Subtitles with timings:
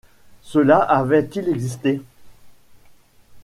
[0.41, 2.01] Cela avait-il existé?